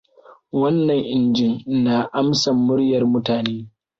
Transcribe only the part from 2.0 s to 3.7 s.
amsa muryar mutane.